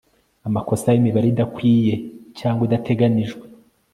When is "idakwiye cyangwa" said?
1.29-2.61